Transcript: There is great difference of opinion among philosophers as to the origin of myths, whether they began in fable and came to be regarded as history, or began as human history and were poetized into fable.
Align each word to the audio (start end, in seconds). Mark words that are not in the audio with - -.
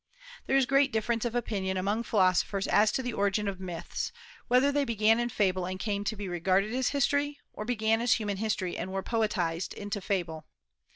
There 0.47 0.57
is 0.57 0.65
great 0.65 0.91
difference 0.91 1.25
of 1.25 1.35
opinion 1.35 1.77
among 1.77 2.01
philosophers 2.01 2.65
as 2.65 2.91
to 2.93 3.03
the 3.03 3.13
origin 3.13 3.47
of 3.47 3.59
myths, 3.59 4.11
whether 4.47 4.71
they 4.71 4.83
began 4.83 5.19
in 5.19 5.29
fable 5.29 5.67
and 5.67 5.79
came 5.79 6.03
to 6.05 6.15
be 6.15 6.27
regarded 6.27 6.73
as 6.73 6.89
history, 6.89 7.37
or 7.53 7.65
began 7.65 8.01
as 8.01 8.13
human 8.13 8.37
history 8.37 8.75
and 8.75 8.91
were 8.91 9.03
poetized 9.03 9.75
into 9.75 10.01
fable. 10.01 10.47